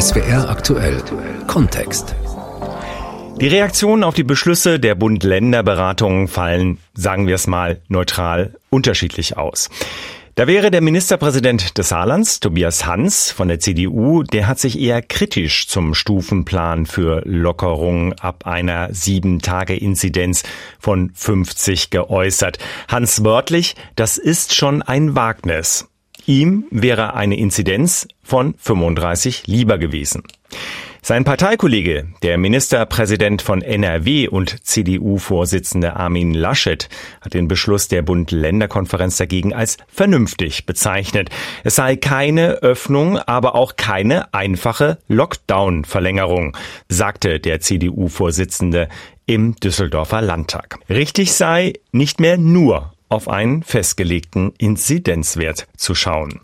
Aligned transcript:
SWR 0.00 0.48
aktuell 0.48 1.02
Kontext. 1.46 2.14
Die 3.40 3.48
Reaktionen 3.48 4.04
auf 4.04 4.14
die 4.14 4.22
Beschlüsse 4.22 4.78
der 4.78 4.94
Bund-Länder-Beratungen 4.94 6.28
fallen, 6.28 6.78
sagen 6.94 7.26
wir 7.26 7.34
es 7.34 7.46
mal 7.46 7.80
neutral, 7.88 8.54
unterschiedlich 8.70 9.36
aus. 9.36 9.70
Da 10.34 10.46
wäre 10.46 10.70
der 10.70 10.80
Ministerpräsident 10.80 11.78
des 11.78 11.90
Saarlands, 11.90 12.40
Tobias 12.40 12.86
Hans 12.86 13.30
von 13.30 13.48
der 13.48 13.60
CDU, 13.60 14.22
der 14.22 14.48
hat 14.48 14.58
sich 14.58 14.80
eher 14.80 15.00
kritisch 15.00 15.68
zum 15.68 15.94
Stufenplan 15.94 16.86
für 16.86 17.22
Lockerung 17.24 18.14
ab 18.14 18.46
einer 18.46 18.92
Sieben-Tage-Inzidenz 18.92 20.42
von 20.78 21.12
50 21.14 21.90
geäußert. 21.90 22.58
Hans 22.88 23.24
wörtlich, 23.24 23.76
das 23.94 24.18
ist 24.18 24.54
schon 24.54 24.82
ein 24.82 25.14
Wagnis. 25.14 25.88
Ihm 26.26 26.64
wäre 26.70 27.14
eine 27.14 27.36
Inzidenz 27.36 28.08
von 28.22 28.54
35 28.58 29.46
lieber 29.46 29.78
gewesen. 29.78 30.22
Sein 31.06 31.24
Parteikollege, 31.24 32.08
der 32.22 32.38
Ministerpräsident 32.38 33.42
von 33.42 33.60
NRW 33.60 34.26
und 34.28 34.64
CDU-Vorsitzende 34.66 35.96
Armin 35.96 36.32
Laschet, 36.32 36.88
hat 37.20 37.34
den 37.34 37.46
Beschluss 37.46 37.88
der 37.88 38.00
Bund-Länder-Konferenz 38.00 39.18
dagegen 39.18 39.52
als 39.52 39.76
vernünftig 39.86 40.64
bezeichnet. 40.64 41.28
Es 41.62 41.74
sei 41.74 41.96
keine 41.96 42.62
Öffnung, 42.62 43.18
aber 43.18 43.54
auch 43.54 43.76
keine 43.76 44.32
einfache 44.32 44.96
Lockdown-Verlängerung, 45.08 46.56
sagte 46.88 47.38
der 47.38 47.60
CDU-Vorsitzende 47.60 48.88
im 49.26 49.56
Düsseldorfer 49.56 50.22
Landtag. 50.22 50.78
Richtig 50.88 51.34
sei, 51.34 51.74
nicht 51.92 52.18
mehr 52.18 52.38
nur 52.38 52.93
auf 53.08 53.28
einen 53.28 53.62
festgelegten 53.62 54.52
Inzidenzwert 54.58 55.66
zu 55.76 55.94
schauen. 55.94 56.40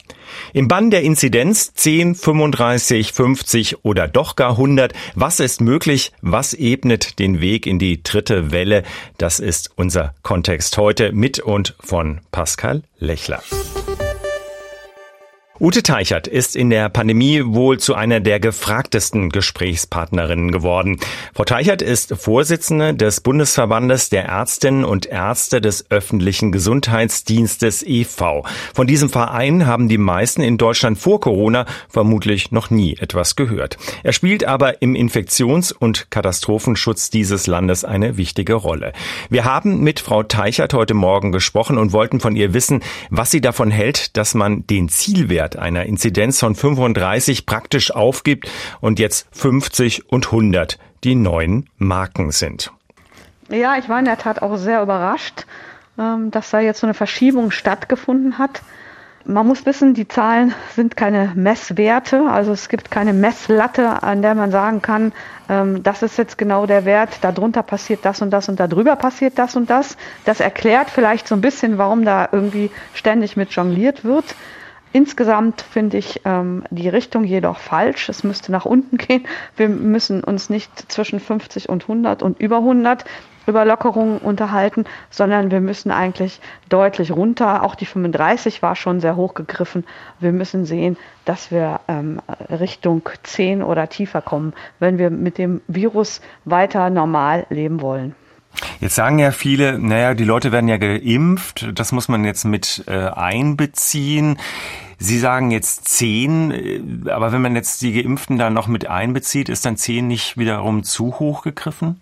Im 0.53 0.69
Bann 0.69 0.91
der 0.91 1.03
Inzidenz 1.03 1.75
10, 1.75 2.15
35, 2.15 3.13
50 3.13 3.85
oder 3.85 4.07
doch 4.09 4.37
gar 4.37 4.53
100. 4.53 4.93
Was 5.15 5.41
ist 5.41 5.61
möglich? 5.61 6.13
Was 6.21 6.55
ebnet 6.55 7.19
den 7.19 7.41
Weg 7.41 7.67
in 7.67 7.79
die 7.79 8.03
dritte 8.03 8.53
Welle? 8.53 8.85
Das 9.19 9.41
ist 9.41 9.71
unser 9.77 10.15
Kontext 10.23 10.77
heute 10.79 11.13
mit 11.13 11.41
und 11.41 11.75
von 11.81 12.21
Pascal 12.31 12.83
Lechler. 12.99 13.43
Ute 15.63 15.83
Teichert 15.83 16.27
ist 16.27 16.57
in 16.57 16.71
der 16.71 16.89
Pandemie 16.89 17.43
wohl 17.45 17.79
zu 17.79 17.95
einer 17.95 18.21
der 18.21 18.41
gefragtesten 18.41 19.29
Gesprächspartnerinnen 19.29 20.53
geworden. 20.53 20.99
Frau 21.35 21.45
Teichert 21.45 21.83
ist 21.83 22.15
Vorsitzende 22.17 22.95
des 22.95 23.21
Bundesverbandes 23.21 24.09
der 24.09 24.25
Ärztinnen 24.25 24.87
und 24.87 25.05
Ärzte 25.05 25.61
des 25.61 25.91
öffentlichen 25.91 26.51
Gesundheitsdienstes 26.51 27.83
e.V. 27.87 28.47
Von 28.73 28.87
diesem 28.87 29.11
Verein 29.11 29.67
haben 29.67 29.91
die 29.91 29.99
meisten 29.99 30.41
in 30.41 30.57
Deutschland 30.57 30.99
vor 30.99 31.21
Corona 31.21 31.67
vermutlich 31.91 32.53
noch 32.53 32.71
nie 32.71 32.97
etwas 32.97 33.37
gehört. 33.37 33.77
Er 34.03 34.15
spielt 34.15 34.47
aber 34.47 34.81
im 34.81 34.95
Infektions- 34.95 35.73
und 35.73 36.11
Katastrophenschutz 36.11 37.11
dieses 37.11 37.47
Landes 37.47 37.85
eine 37.85 38.17
wichtige 38.17 38.55
Rolle. 38.55 38.95
Wir 39.29 39.45
haben 39.45 39.81
mit 39.81 40.01
Frau 40.01 40.23
Teichert 40.23 40.73
heute 40.73 40.95
Morgen 40.95 41.33
gesprochen 41.33 41.77
und 41.77 41.93
wollten 41.93 42.19
von 42.19 42.35
ihr 42.35 42.55
wissen, 42.55 42.81
was 43.11 43.31
sie 43.31 43.43
davon 43.43 43.71
hält, 43.71 44.17
dass 44.17 44.33
man 44.33 44.67
den 44.67 44.89
Zielwert 44.89 45.50
Wert 45.51 45.57
einer 45.57 45.87
Inzidenz 45.87 46.39
von 46.39 46.55
35 46.55 47.47
praktisch 47.47 47.91
aufgibt 47.91 48.49
und 48.81 48.99
jetzt 48.99 49.27
50 49.33 50.11
und 50.11 50.27
100 50.27 50.79
die 51.03 51.15
neuen 51.15 51.69
Marken 51.79 52.31
sind. 52.31 52.73
Ja, 53.49 53.77
ich 53.79 53.89
war 53.89 53.99
in 53.99 54.05
der 54.05 54.19
Tat 54.19 54.43
auch 54.43 54.57
sehr 54.57 54.83
überrascht, 54.83 55.47
ähm, 55.99 56.31
dass 56.31 56.51
da 56.51 56.61
jetzt 56.61 56.81
so 56.81 56.87
eine 56.87 56.95
Verschiebung 56.95 57.51
stattgefunden 57.51 58.39
hat. 58.39 58.63
Man 59.25 59.47
muss 59.47 59.67
wissen, 59.67 59.93
die 59.95 60.09
Zahlen 60.09 60.55
sind 60.77 60.97
keine 60.97 61.33
Messwerte, 61.35 62.27
also 62.31 62.53
es 62.53 62.69
gibt 62.69 62.91
keine 62.91 63.13
Messlatte, 63.13 64.03
an 64.03 64.23
der 64.23 64.35
man 64.35 64.51
sagen 64.51 64.83
kann, 64.83 65.13
ähm, 65.49 65.83
das 65.83 66.03
ist 66.03 66.17
jetzt 66.17 66.39
genau 66.39 66.67
der 66.67 66.85
Wert, 66.85 67.19
darunter 67.23 67.63
passiert 67.63 68.05
das 68.05 68.23
und 68.23 68.31
das 68.31 68.49
und 68.49 68.61
darüber 68.61 68.97
passiert 68.97 69.39
das 69.39 69.57
und 69.57 69.69
das. 69.69 69.97
Das 70.25 70.41
erklärt 70.41 70.91
vielleicht 70.91 71.27
so 71.27 71.35
ein 71.35 71.41
bisschen, 71.41 71.77
warum 71.77 72.05
da 72.05 72.29
irgendwie 72.31 72.71
ständig 72.95 73.37
mit 73.37 73.51
jongliert 73.51 74.05
wird. 74.05 74.37
Insgesamt 74.93 75.63
finde 75.63 75.99
ich 75.99 76.23
ähm, 76.25 76.65
die 76.71 76.89
Richtung 76.89 77.25
jedoch 77.25 77.59
falsch. 77.59 78.09
Es 78.09 78.25
müsste 78.25 78.51
nach 78.51 78.65
unten 78.65 78.97
gehen. 78.97 79.27
Wir 79.57 79.69
müssen 79.69 80.25
uns 80.25 80.51
nicht 80.51 80.91
zwischen 80.91 81.21
50 81.21 81.69
und 81.69 81.85
100 81.85 82.23
und 82.23 82.41
über 82.41 82.59
100 82.59 83.05
über 83.47 83.65
Lockerungen 83.65 84.19
unterhalten, 84.19 84.85
sondern 85.09 85.51
wir 85.51 85.61
müssen 85.61 85.91
eigentlich 85.91 86.41
deutlich 86.69 87.11
runter. 87.11 87.63
Auch 87.63 87.75
die 87.75 87.87
35 87.87 88.63
war 88.63 88.77
schon 88.77 89.01
sehr 89.01 89.17
hoch 89.17 89.35
gegriffen. 89.35 89.85
Wir 90.21 90.33
müssen 90.33 90.65
sehen, 90.65 90.97
dass 91.25 91.51
wir 91.51 91.81
ähm, 91.89 92.21
Richtung 92.51 93.09
10 93.23 93.63
oder 93.63 93.89
tiefer 93.89 94.23
kommen, 94.23 94.53
wenn 94.79 94.99
wir 94.99 95.11
mit 95.11 95.39
dem 95.39 95.63
Virus 95.69 96.21
weiter 96.45 96.91
normal 96.91 97.47
leben 97.51 97.81
wollen. 97.81 98.15
Jetzt 98.81 98.95
sagen 98.95 99.19
ja 99.19 99.31
viele, 99.31 99.79
naja, 99.79 100.15
die 100.15 100.25
Leute 100.25 100.53
werden 100.53 100.69
ja 100.69 100.77
geimpft, 100.77 101.69
das 101.75 101.93
muss 101.93 102.09
man 102.09 102.25
jetzt 102.25 102.45
mit 102.45 102.85
äh, 102.87 103.09
einbeziehen. 103.09 104.39
Sie 104.99 105.19
sagen 105.19 105.51
jetzt 105.51 105.89
zehn, 105.89 106.51
äh, 106.51 107.11
aber 107.11 107.33
wenn 107.33 107.43
man 107.43 107.57
jetzt 107.57 107.83
die 107.83 107.93
Geimpften 107.93 108.39
dann 108.39 108.53
noch 108.53 108.67
mit 108.69 108.89
einbezieht, 108.89 109.49
ist 109.49 109.65
dann 109.65 109.77
zehn 109.77 110.07
nicht 110.07 110.37
wiederum 110.37 110.83
zu 110.83 111.19
hoch 111.19 111.43
gegriffen? 111.43 112.01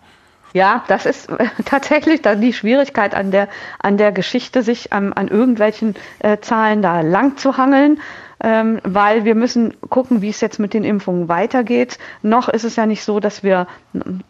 Ja, 0.52 0.84
das 0.88 1.06
ist 1.06 1.28
äh, 1.28 1.46
tatsächlich 1.64 2.22
dann 2.22 2.40
die 2.40 2.52
Schwierigkeit 2.52 3.14
an 3.14 3.30
der, 3.30 3.48
an 3.78 3.96
der 3.96 4.12
Geschichte, 4.12 4.62
sich 4.62 4.92
an, 4.92 5.12
an 5.12 5.28
irgendwelchen 5.28 5.94
äh, 6.20 6.38
Zahlen 6.40 6.82
da 6.82 7.00
lang 7.00 7.36
zu 7.36 7.56
hangeln 7.56 8.00
ähm, 8.42 8.80
weil 8.84 9.24
wir 9.24 9.34
müssen 9.34 9.74
gucken, 9.88 10.22
wie 10.22 10.28
es 10.28 10.40
jetzt 10.40 10.58
mit 10.58 10.74
den 10.74 10.84
Impfungen 10.84 11.28
weitergeht. 11.28 11.98
Noch 12.22 12.48
ist 12.48 12.64
es 12.64 12.76
ja 12.76 12.86
nicht 12.86 13.02
so, 13.02 13.20
dass 13.20 13.42
wir 13.42 13.66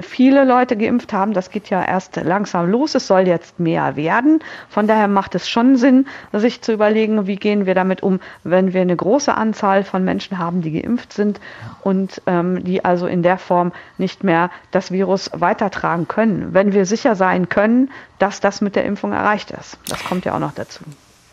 viele 0.00 0.44
Leute 0.44 0.76
geimpft 0.76 1.12
haben. 1.12 1.34
Das 1.34 1.50
geht 1.50 1.68
ja 1.70 1.84
erst 1.84 2.16
langsam 2.16 2.70
los. 2.70 2.94
Es 2.94 3.06
soll 3.06 3.26
jetzt 3.26 3.60
mehr 3.60 3.96
werden. 3.96 4.40
Von 4.68 4.86
daher 4.86 5.08
macht 5.08 5.34
es 5.34 5.48
schon 5.48 5.76
Sinn, 5.76 6.06
sich 6.32 6.62
zu 6.62 6.72
überlegen, 6.72 7.26
wie 7.26 7.36
gehen 7.36 7.66
wir 7.66 7.74
damit 7.74 8.02
um, 8.02 8.20
wenn 8.44 8.72
wir 8.72 8.80
eine 8.80 8.96
große 8.96 9.34
Anzahl 9.34 9.84
von 9.84 10.04
Menschen 10.04 10.38
haben, 10.38 10.62
die 10.62 10.80
geimpft 10.80 11.12
sind 11.12 11.40
und 11.82 12.22
ähm, 12.26 12.64
die 12.64 12.84
also 12.84 13.06
in 13.06 13.22
der 13.22 13.38
Form 13.38 13.72
nicht 13.98 14.24
mehr 14.24 14.50
das 14.70 14.90
Virus 14.90 15.30
weitertragen 15.34 16.08
können. 16.08 16.54
Wenn 16.54 16.72
wir 16.72 16.86
sicher 16.86 17.14
sein 17.14 17.48
können, 17.48 17.90
dass 18.18 18.40
das 18.40 18.60
mit 18.60 18.74
der 18.74 18.84
Impfung 18.84 19.12
erreicht 19.12 19.50
ist. 19.50 19.78
Das 19.88 20.04
kommt 20.04 20.24
ja 20.24 20.34
auch 20.34 20.40
noch 20.40 20.54
dazu. 20.54 20.84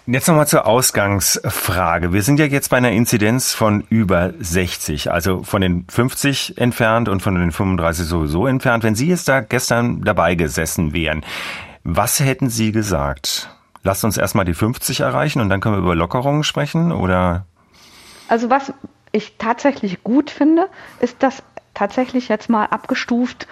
Jetzt 0.08 0.28
nochmal 0.28 0.46
zur 0.46 0.68
Ausgangsfrage. 0.68 2.14
Wir 2.14 2.22
sind 2.22 2.40
ja 2.40 2.46
jetzt 2.46 2.70
bei 2.70 2.78
einer 2.78 2.92
Inzidenz 2.92 3.54
von 3.54 3.82
über 3.90 4.34
60, 4.38 5.12
also 5.12 5.42
von 5.42 5.62
den 5.62 5.88
50 5.90 6.60
entfernt 6.60 7.10
und 7.10 7.22
von 7.22 7.34
den 7.34 7.52
35 7.52 8.06
sowieso 8.06 8.46
entfernt. 8.46 8.84
Wenn 8.84 8.94
Sie 8.94 9.08
jetzt 9.08 9.28
da 9.28 9.42
gestern 9.42 10.04
dabei 10.04 10.36
gesessen 10.36 10.94
wären, 10.94 11.26
was 11.84 12.20
hätten 12.20 12.52
Sie 12.52 12.72
gesagt? 12.72 13.50
Lasst 13.82 14.06
uns 14.06 14.18
erstmal 14.18 14.46
die 14.46 14.54
50 14.54 15.00
erreichen 15.00 15.42
und 15.42 15.50
dann 15.50 15.60
können 15.60 15.76
wir 15.76 15.82
über 15.82 15.96
Lockerungen 15.96 16.44
sprechen 16.44 16.92
oder? 16.92 17.48
Also 18.28 18.52
was 18.52 18.74
ich 19.12 19.38
tatsächlich 19.40 20.04
gut 20.04 20.30
finde, 20.30 20.70
ist, 21.00 21.24
dass 21.24 21.42
tatsächlich 21.74 22.30
jetzt 22.30 22.48
mal 22.48 22.66
abgestuft 22.66 23.48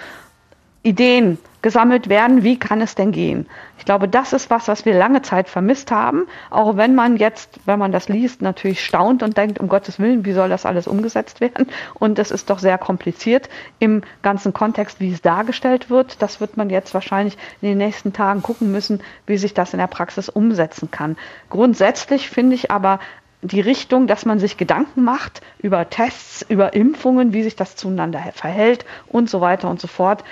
Ideen 0.84 1.38
gesammelt 1.62 2.10
werden, 2.10 2.44
wie 2.44 2.60
kann 2.60 2.82
es 2.82 2.94
denn 2.94 3.14
gehen? 3.14 3.48
Ich 3.78 3.86
glaube, 3.86 4.10
das 4.10 4.34
ist 4.34 4.50
was, 4.50 4.68
was 4.68 4.86
wir 4.86 4.94
lange 4.94 5.22
Zeit 5.22 5.48
vermisst 5.48 5.92
haben, 5.92 6.28
auch 6.50 6.76
wenn 6.76 6.94
man 6.94 7.16
jetzt, 7.16 7.58
wenn 7.66 7.80
man 7.80 7.94
das 7.94 8.10
liest, 8.10 8.42
natürlich 8.42 8.84
staunt 8.84 9.24
und 9.24 9.38
denkt, 9.38 9.60
um 9.60 9.70
Gottes 9.70 9.98
Willen, 9.98 10.26
wie 10.26 10.34
soll 10.34 10.50
das 10.50 10.66
alles 10.66 10.86
umgesetzt 10.86 11.40
werden? 11.40 11.68
Und 11.94 12.20
es 12.20 12.32
ist 12.32 12.50
doch 12.50 12.60
sehr 12.60 12.78
kompliziert 12.78 13.50
im 13.80 14.02
ganzen 14.22 14.52
Kontext, 14.52 15.00
wie 15.00 15.14
es 15.14 15.22
dargestellt 15.22 15.90
wird. 15.90 16.22
Das 16.22 16.42
wird 16.42 16.58
man 16.58 16.70
jetzt 16.70 16.94
wahrscheinlich 16.94 17.38
in 17.62 17.70
den 17.70 17.78
nächsten 17.78 18.12
Tagen 18.12 18.42
gucken 18.42 18.72
müssen, 18.74 19.02
wie 19.26 19.38
sich 19.38 19.54
das 19.54 19.74
in 19.74 19.80
der 19.80 19.88
Praxis 19.88 20.28
umsetzen 20.28 20.92
kann. 20.92 21.16
Grundsätzlich 21.50 22.30
finde 22.30 22.56
ich 22.56 22.72
aber 22.72 23.00
die 23.42 23.62
Richtung, 23.62 24.08
dass 24.08 24.26
man 24.26 24.40
sich 24.40 24.58
Gedanken 24.58 25.04
macht 25.04 25.42
über 25.60 25.90
Tests, 25.90 26.46
über 26.48 26.74
Impfungen, 26.74 27.34
wie 27.34 27.44
sich 27.44 27.56
das 27.56 27.76
zueinander 27.78 28.22
verhält 28.34 28.86
und 29.08 29.30
so 29.30 29.42
weiter 29.42 29.70
und 29.70 29.80
so 29.80 29.88
fort 29.88 30.24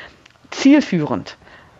zielführend. 0.52 1.38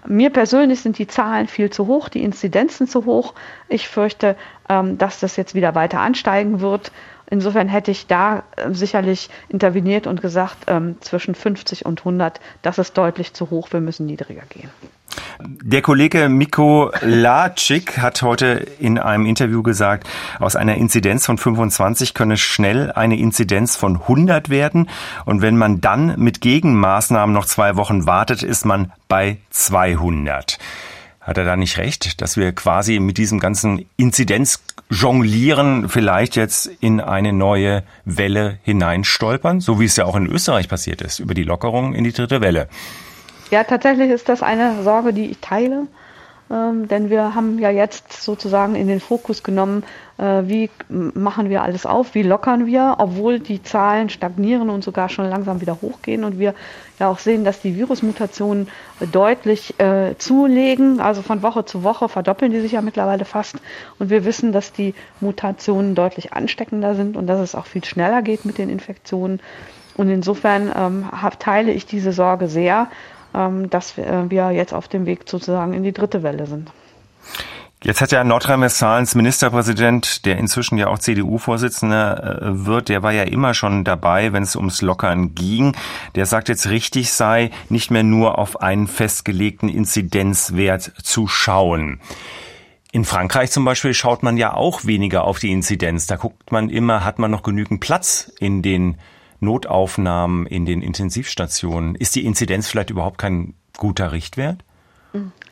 Mir 0.08 0.32
persönlich 0.32 0.82
sind 0.82 0.98
die 0.98 1.08
Zahlen 1.08 1.48
viel 1.48 1.70
zu 1.70 1.86
hoch, 1.88 2.10
die 2.10 2.24
Inzidenzen 2.24 2.88
zu 2.88 3.06
hoch. 3.06 3.36
Ich 3.70 3.88
fürchte, 3.88 4.36
ähm, 4.68 4.98
dass 4.98 5.20
das 5.20 5.36
jetzt 5.36 5.54
wieder 5.54 5.76
weiter 5.76 6.00
ansteigen 6.00 6.60
wird. 6.60 6.92
Insofern 7.30 7.70
hätte 7.70 7.92
ich 7.92 8.08
da 8.08 8.44
äh, 8.56 8.72
sicherlich 8.74 9.30
interveniert 9.48 10.08
und 10.08 10.22
gesagt, 10.22 10.66
ähm, 10.68 10.98
zwischen 11.02 11.36
50 11.36 11.86
und 11.86 12.00
100, 12.00 12.42
das 12.62 12.80
ist 12.80 12.98
deutlich 12.98 13.34
zu 13.34 13.52
hoch, 13.52 13.72
wir 13.72 13.80
müssen 13.80 14.06
niedriger 14.08 14.44
gehen. 14.50 14.70
Der 15.40 15.82
Kollege 15.82 16.30
Miko 16.30 16.92
Lacik 17.02 17.98
hat 17.98 18.22
heute 18.22 18.66
in 18.80 18.98
einem 18.98 19.26
Interview 19.26 19.64
gesagt, 19.64 20.08
aus 20.40 20.56
einer 20.56 20.76
Inzidenz 20.76 21.26
von 21.26 21.38
25 21.38 22.14
könne 22.14 22.38
schnell 22.38 22.92
eine 22.92 23.18
Inzidenz 23.18 23.76
von 23.76 23.98
100 24.02 24.50
werden. 24.50 24.90
Und 25.26 25.42
wenn 25.42 25.58
man 25.58 25.82
dann 25.82 26.20
mit 26.20 26.42
Gegenmaßnahmen 26.42 27.34
noch 27.34 27.46
zwei 27.46 27.76
Wochen 27.76 28.06
wartet, 28.06 28.44
ist 28.44 28.66
man 28.66 28.92
bei 29.08 29.38
200. 29.50 30.60
Hat 31.22 31.38
er 31.38 31.46
da 31.46 31.56
nicht 31.56 31.78
recht, 31.78 32.22
dass 32.22 32.36
wir 32.36 32.52
quasi 32.52 33.00
mit 33.00 33.18
diesem 33.18 33.40
ganzen 33.40 33.86
Inzidenz 33.96 34.60
jonglieren, 34.90 35.88
vielleicht 35.88 36.36
jetzt 36.36 36.66
in 36.80 37.00
eine 37.00 37.32
neue 37.32 37.84
Welle 38.06 38.58
hineinstolpern, 38.64 39.62
so 39.62 39.80
wie 39.80 39.86
es 39.86 39.96
ja 39.96 40.06
auch 40.06 40.16
in 40.16 40.28
Österreich 40.28 40.68
passiert 40.68 41.02
ist, 41.02 41.20
über 41.20 41.34
die 41.34 41.44
Lockerung 41.44 41.94
in 41.94 42.04
die 42.04 42.12
dritte 42.12 42.42
Welle. 42.42 42.68
Ja, 43.52 43.66
tatsächlich 43.66 44.10
ist 44.10 44.30
das 44.30 44.42
eine 44.42 44.82
Sorge, 44.82 45.14
die 45.14 45.30
ich 45.30 45.40
teile. 45.40 45.88
Ähm, 46.50 46.88
denn 46.88 47.10
wir 47.10 47.34
haben 47.36 47.60
ja 47.60 47.70
jetzt 47.70 48.24
sozusagen 48.24 48.76
in 48.76 48.88
den 48.88 49.00
Fokus 49.00 49.42
genommen, 49.44 49.84
äh, 50.18 50.44
wie 50.46 50.70
machen 50.90 51.50
wir 51.50 51.62
alles 51.62 51.86
auf, 51.86 52.14
wie 52.14 52.24
lockern 52.24 52.66
wir, 52.66 52.96
obwohl 52.98 53.40
die 53.40 53.64
Zahlen 53.64 54.10
stagnieren 54.10 54.70
und 54.70 54.84
sogar 54.84 55.08
schon 55.08 55.30
langsam 55.30 55.62
wieder 55.62 55.78
hochgehen 55.82 56.26
und 56.26 56.40
wir 56.40 56.54
ja 57.00 57.10
auch 57.10 57.20
sehen, 57.20 57.46
dass 57.46 57.62
die 57.62 57.78
Virusmutationen 57.78 58.68
deutlich 59.14 59.80
äh, 59.80 60.16
zulegen, 60.18 61.00
also 61.00 61.22
von 61.22 61.42
Woche 61.42 61.64
zu 61.64 61.84
Woche 61.84 62.10
verdoppeln 62.10 62.52
die 62.52 62.60
sich 62.60 62.74
ja 62.74 62.82
mittlerweile 62.82 63.24
fast 63.24 63.56
und 64.00 64.10
wir 64.10 64.26
wissen, 64.26 64.52
dass 64.52 64.74
die 64.74 64.94
Mutationen 65.22 65.96
deutlich 65.96 66.34
ansteckender 66.34 66.96
sind 66.96 67.16
und 67.16 67.28
dass 67.28 67.40
es 67.40 67.56
auch 67.56 67.66
viel 67.66 67.86
schneller 67.86 68.22
geht 68.22 68.44
mit 68.44 68.58
den 68.58 68.70
Infektionen. 68.70 69.40
Und 69.96 70.10
insofern 70.10 70.72
ähm, 70.76 71.06
teile 71.40 71.72
ich 71.72 71.86
diese 71.86 72.12
Sorge 72.12 72.48
sehr 72.48 72.88
dass 73.34 73.98
äh, 73.98 74.30
wir 74.30 74.52
jetzt 74.52 74.74
auf 74.74 74.88
dem 74.88 75.06
Weg 75.06 75.22
sozusagen 75.28 75.74
in 75.74 75.84
die 75.84 75.94
dritte 75.94 76.24
Welle 76.24 76.46
sind. 76.46 76.72
Jetzt 77.84 78.00
hat 78.00 78.12
ja 78.12 78.24
Nordrhein-Westfalens 78.24 79.16
Ministerpräsident, 79.16 80.28
der 80.28 80.38
inzwischen 80.38 80.78
ja 80.78 80.88
auch 80.88 81.00
CDU-Vorsitzender 81.00 82.42
äh, 82.44 82.66
wird, 82.68 82.90
der 82.90 83.02
war 83.02 83.12
ja 83.12 83.24
immer 83.24 83.56
schon 83.56 83.84
dabei, 83.84 84.34
wenn 84.34 84.44
es 84.44 84.56
ums 84.56 84.84
Lockern 84.84 85.34
ging. 85.34 85.76
Der 86.14 86.28
sagt 86.28 86.48
jetzt 86.48 86.70
richtig 86.70 87.12
sei, 87.12 87.50
nicht 87.70 87.90
mehr 87.90 88.04
nur 88.04 88.38
auf 88.38 88.62
einen 88.62 88.86
festgelegten 88.86 89.68
Inzidenzwert 89.68 90.92
zu 91.02 91.28
schauen. 91.28 92.00
In 92.92 93.04
Frankreich 93.04 93.50
zum 93.50 93.66
Beispiel 93.66 93.96
schaut 93.96 94.22
man 94.22 94.38
ja 94.38 94.54
auch 94.54 94.86
weniger 94.86 95.24
auf 95.24 95.40
die 95.40 95.52
Inzidenz. 95.52 96.06
Da 96.06 96.18
guckt 96.18 96.52
man 96.52 96.70
immer, 96.70 97.04
hat 97.04 97.18
man 97.18 97.32
noch 97.32 97.42
genügend 97.42 97.80
Platz 97.80 98.32
in 98.40 98.62
den 98.62 99.00
Notaufnahmen 99.42 100.46
in 100.46 100.66
den 100.66 100.82
Intensivstationen. 100.82 101.96
Ist 101.96 102.16
die 102.16 102.26
Inzidenz 102.26 102.70
vielleicht 102.70 102.92
überhaupt 102.92 103.18
kein 103.18 103.56
guter 103.78 104.12
Richtwert? 104.14 104.64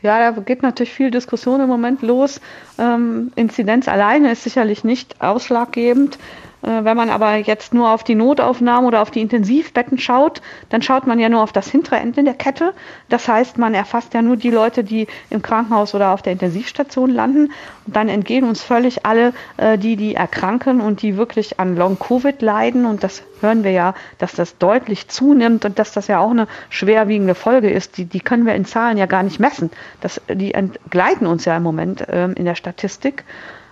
Ja, 0.02 0.32
da 0.32 0.40
geht 0.40 0.64
natürlich 0.64 0.94
viel 0.94 1.12
Diskussion 1.12 1.60
im 1.60 1.68
Moment 1.68 2.02
los. 2.02 2.40
Ähm, 2.78 3.34
Inzidenz 3.36 3.90
alleine 3.90 4.32
ist 4.32 4.44
sicherlich 4.44 4.86
nicht 4.86 5.22
ausschlaggebend. 5.22 6.18
Äh, 6.62 6.84
wenn 6.84 6.98
man 6.98 7.10
aber 7.10 7.36
jetzt 7.36 7.74
nur 7.74 7.92
auf 7.92 8.04
die 8.04 8.16
Notaufnahmen 8.16 8.86
oder 8.86 9.02
auf 9.02 9.12
die 9.12 9.22
Intensivbetten 9.22 9.98
schaut, 9.98 10.42
dann 10.70 10.82
schaut 10.82 11.08
man 11.08 11.20
ja 11.20 11.30
nur 11.30 11.42
auf 11.42 11.52
das 11.52 11.70
hintere 11.70 11.98
Ende 11.98 12.24
der 12.24 12.34
Kette. 12.34 12.74
Das 13.08 13.28
heißt, 13.28 13.58
man 13.58 13.74
erfasst 13.74 14.14
ja 14.14 14.22
nur 14.22 14.38
die 14.38 14.52
Leute, 14.52 14.84
die 14.84 15.08
im 15.30 15.42
Krankenhaus 15.42 15.96
oder 15.96 16.14
auf 16.14 16.22
der 16.22 16.34
Intensivstation 16.34 17.12
landen. 17.12 17.52
Und 17.88 17.96
dann 17.96 18.10
entgehen 18.10 18.44
uns 18.44 18.62
völlig 18.62 19.06
alle, 19.06 19.34
äh, 19.58 19.78
die, 19.78 19.96
die 19.96 20.16
erkranken 20.16 20.82
und 20.82 21.02
die 21.02 21.18
wirklich 21.18 21.60
an 21.60 21.76
Long-Covid 21.76 22.42
leiden. 22.42 22.86
Und 22.86 23.04
das 23.04 23.24
hören 23.42 23.64
wir 23.64 23.72
ja, 23.72 23.94
dass 24.18 24.34
das 24.34 24.58
deutlich 24.58 25.08
zunimmt 25.08 25.66
und 25.66 25.80
dass 25.80 25.94
das 25.94 26.08
ja 26.08 26.20
auch 26.20 26.32
eine 26.32 26.48
schwerwiegende 26.70 27.36
Folge 27.36 27.70
ist. 27.70 27.98
Die, 27.98 28.06
die 28.06 28.20
können 28.20 28.46
wir 28.46 28.56
in 28.56 28.66
Zahlen 28.66 28.98
ja 28.98 29.06
gar 29.06 29.24
nicht 29.24 29.40
messen. 29.40 29.72
Das, 30.02 30.22
die 30.28 30.54
entgleiten 30.54 31.26
uns 31.26 31.46
ja 31.46 31.56
im 31.56 31.64
Moment 31.64 32.06
ähm, 32.10 32.34
in 32.36 32.46
der 32.46 32.56
Statistik. 32.56 33.24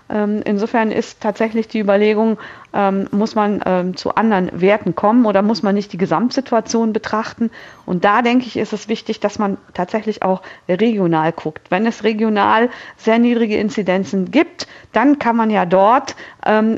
Ähm, 0.09 0.42
insofern 0.45 0.92
ist 0.92 1.21
tatsächlich 1.21 1.68
die 1.68 1.80
Überlegung, 1.80 2.38
ähm, 2.74 3.07
muss 3.12 3.36
man 3.36 3.62
ähm, 3.65 3.98
zu 3.98 4.15
anderen 4.15 4.62
Werten 4.62 4.95
kommen 4.95 5.25
oder 5.25 5.42
muss 5.42 5.63
man 5.63 5.75
nicht 5.75 5.94
die 5.94 5.98
Gesamtsituation 5.98 6.94
betrachten? 6.94 7.51
Und 7.86 8.06
da 8.06 8.21
denke 8.21 8.45
ich, 8.45 8.57
ist 8.57 8.74
es 8.74 8.88
wichtig, 8.88 9.19
dass 9.19 9.39
man 9.39 9.57
tatsächlich 9.74 10.24
auch 10.24 10.42
regional 10.69 11.31
guckt. 11.31 11.69
Wenn 11.69 11.86
es 11.86 12.04
regional 12.04 12.69
sehr 12.98 13.19
niedrige 13.19 13.57
Inzidenzen 13.57 14.31
gibt, 14.31 14.68
dann 14.94 15.19
kann 15.19 15.36
man 15.36 15.50
ja 15.50 15.65
dort 15.65 16.15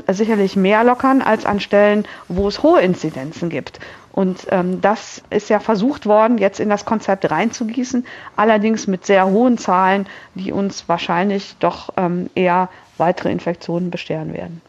sicherlich 0.08 0.56
mehr 0.56 0.82
lockern 0.82 1.22
als 1.22 1.46
an 1.46 1.60
Stellen, 1.60 2.04
wo 2.26 2.48
es 2.48 2.62
hohe 2.62 2.80
Inzidenzen 2.80 3.50
gibt. 3.50 3.78
Und 4.12 4.46
ähm, 4.50 4.80
das 4.80 5.22
ist 5.30 5.50
ja 5.50 5.60
versucht 5.60 6.06
worden, 6.06 6.38
jetzt 6.38 6.60
in 6.60 6.68
das 6.68 6.84
Konzept 6.84 7.30
reinzugießen, 7.30 8.06
allerdings 8.36 8.86
mit 8.86 9.06
sehr 9.06 9.26
hohen 9.26 9.56
Zahlen, 9.56 10.06
die 10.34 10.52
uns 10.52 10.88
wahrscheinlich 10.88 11.56
doch 11.60 11.90
ähm, 11.96 12.28
eher 12.34 12.68
weitere 13.00 13.32
Infektionen 13.32 13.90
bescheren 13.90 14.32
werden. 14.32 14.62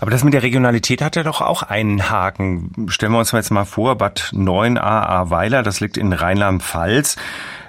Aber 0.00 0.10
das 0.10 0.24
mit 0.24 0.34
der 0.34 0.42
Regionalität 0.42 1.02
hat 1.02 1.16
ja 1.16 1.22
doch 1.22 1.40
auch 1.40 1.62
einen 1.62 2.10
Haken. 2.10 2.86
Stellen 2.88 3.12
wir 3.12 3.18
uns 3.18 3.32
jetzt 3.32 3.50
mal 3.50 3.64
vor, 3.64 3.96
Bad 3.96 4.32
9a 4.34 5.30
Weiler, 5.30 5.62
das 5.62 5.80
liegt 5.80 5.96
in 5.96 6.12
Rheinland-Pfalz. 6.12 7.16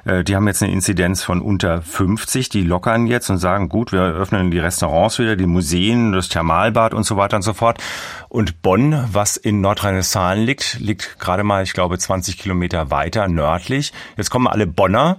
Äh, 0.05 0.23
die 0.23 0.35
haben 0.35 0.47
jetzt 0.47 0.63
eine 0.63 0.71
Inzidenz 0.71 1.23
von 1.23 1.41
unter 1.41 1.81
50, 1.81 2.49
die 2.49 2.63
lockern 2.63 3.07
jetzt 3.07 3.29
und 3.29 3.37
sagen, 3.37 3.69
gut, 3.69 3.91
wir 3.91 4.01
öffnen 4.01 4.51
die 4.51 4.59
Restaurants 4.59 5.19
wieder, 5.19 5.35
die 5.35 5.45
Museen, 5.45 6.11
das 6.11 6.29
Thermalbad 6.29 6.93
und 6.93 7.03
so 7.03 7.17
weiter 7.17 7.35
und 7.37 7.43
so 7.43 7.53
fort. 7.53 7.81
Und 8.29 8.61
Bonn, 8.61 9.07
was 9.11 9.37
in 9.37 9.61
Nordrhein-Westfalen 9.61 10.43
liegt, 10.43 10.79
liegt 10.79 11.19
gerade 11.19 11.43
mal, 11.43 11.63
ich 11.63 11.73
glaube, 11.73 11.97
20 11.97 12.37
Kilometer 12.37 12.91
weiter 12.91 13.27
nördlich. 13.27 13.93
Jetzt 14.15 14.29
kommen 14.29 14.47
alle 14.47 14.67
Bonner 14.67 15.17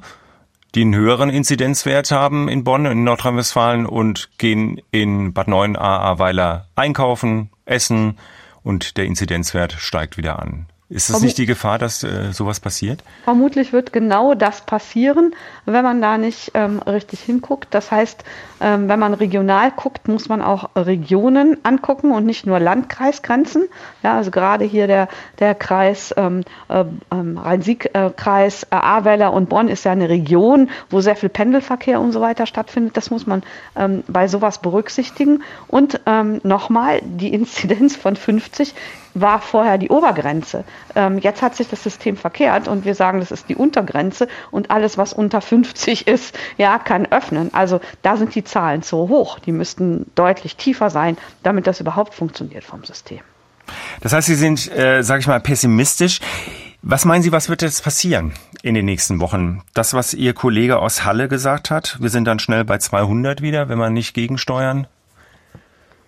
die 0.75 0.83
einen 0.83 0.95
höheren 0.95 1.31
Inzidenzwert 1.31 2.11
haben 2.11 2.49
in 2.49 2.65
Bonn, 2.65 2.87
in 2.87 3.05
Nordrhein-Westfalen 3.05 3.87
und 3.87 4.29
gehen 4.39 4.81
in 4.91 5.33
Bad 5.33 5.49
9 5.49 5.77
Ahrweiler 5.77 6.67
einkaufen, 6.77 7.51
essen 7.65 8.19
und 8.63 8.97
der 8.97 9.07
Inzidenzwert 9.07 9.73
steigt 9.73 10.17
wieder 10.17 10.39
an. 10.39 10.67
Ist 10.91 11.11
das 11.11 11.21
nicht 11.21 11.37
die 11.37 11.45
Gefahr, 11.45 11.79
dass 11.79 12.03
äh, 12.03 12.33
sowas 12.33 12.61
passiert? 12.61 13.05
Vermutlich 13.25 13.75
wird 13.75 13.93
genau 13.93 14.35
das 14.35 14.63
passieren, 14.63 15.35
wenn 15.73 15.85
man 15.85 16.01
da 16.01 16.19
nicht 16.19 16.53
ähm, 16.55 16.81
richtig 16.81 17.21
hinguckt. 17.21 17.69
Das 17.71 17.91
heißt, 17.91 18.25
ähm, 18.61 18.89
wenn 18.89 18.99
man 18.99 19.15
regional 19.15 19.71
guckt, 19.71 20.09
muss 20.09 20.29
man 20.29 20.43
auch 20.43 20.71
Regionen 20.75 21.59
angucken 21.63 22.13
und 22.13 22.27
nicht 22.27 22.47
nur 22.47 22.59
Landkreisgrenzen. 22.59 23.69
Ja, 24.03 24.17
also 24.17 24.31
gerade 24.31 24.65
hier 24.65 24.87
der, 24.87 25.09
der 25.39 25.55
Kreis 25.55 26.15
ähm, 26.17 26.43
äh, 26.69 26.85
ähm, 27.13 27.39
Rhein-Sieg-Kreis, 27.39 28.65
äh, 28.65 28.67
Ahrweiler 28.75 29.33
und 29.33 29.49
Bonn 29.49 29.69
ist 29.69 29.85
ja 29.85 29.93
eine 29.93 30.09
Region, 30.09 30.71
wo 30.91 31.01
sehr 31.01 31.17
viel 31.17 31.29
Pendelverkehr 31.29 32.01
und 32.01 32.13
so 32.13 32.21
weiter 32.21 32.47
stattfindet. 32.47 32.97
Das 32.97 33.11
muss 33.11 33.27
man 33.27 33.43
ähm, 33.77 34.03
bei 34.09 34.27
sowas 34.27 34.59
berücksichtigen. 34.59 35.43
Und 35.69 36.01
ähm, 36.07 36.41
nochmal, 36.43 37.01
die 37.03 37.33
Inzidenz 37.33 37.95
von 37.95 38.17
50 38.17 38.75
war 39.15 39.41
vorher 39.41 39.79
die 39.79 39.89
Obergrenze. 39.89 40.65
Jetzt 41.21 41.43
hat 41.43 41.57
sich 41.57 41.69
das 41.69 41.83
System 41.83 42.17
verkehrt 42.17 42.69
und 42.69 42.85
wir 42.85 42.95
sagen, 42.95 43.19
das 43.19 43.33
ist 43.33 43.49
die 43.49 43.57
Untergrenze 43.57 44.29
und 44.53 44.71
alles, 44.71 44.97
was 44.97 45.13
unter 45.13 45.41
50 45.41 45.58
ist, 45.65 46.39
ja, 46.57 46.79
kann 46.79 47.07
öffnen. 47.07 47.53
Also 47.55 47.81
da 48.03 48.17
sind 48.17 48.35
die 48.35 48.45
Zahlen 48.45 48.83
so 48.83 49.09
hoch. 49.09 49.39
Die 49.39 49.53
müssten 49.53 50.11
deutlich 50.15 50.57
tiefer 50.57 50.91
sein, 50.91 51.17
damit 51.43 51.67
das 51.67 51.81
überhaupt 51.81 52.15
funktioniert 52.15 52.65
vom 52.65 52.85
System. 52.85 53.21
Das 54.01 54.13
heißt, 54.13 54.27
Sie 54.27 54.35
sind, 54.35 54.71
äh, 54.77 55.03
sage 55.03 55.21
ich 55.21 55.27
mal, 55.27 55.41
pessimistisch. 55.41 56.21
Was 56.83 57.05
meinen 57.05 57.23
Sie, 57.23 57.33
was 57.33 57.49
wird 57.49 57.63
jetzt 57.63 57.83
passieren 57.83 58.33
in 58.63 58.75
den 58.75 58.85
nächsten 58.85 59.21
Wochen? 59.21 59.63
Das, 59.75 59.95
was 59.95 60.15
Ihr 60.15 60.33
Kollege 60.33 60.79
aus 60.79 61.05
Halle 61.05 61.29
gesagt 61.29 61.71
hat, 61.71 61.97
wir 62.01 62.09
sind 62.09 62.25
dann 62.25 62.39
schnell 62.39 62.65
bei 62.65 62.79
200 62.79 63.43
wieder, 63.43 63.69
wenn 63.69 63.79
wir 63.79 63.91
nicht 63.91 64.15
gegensteuern? 64.15 64.87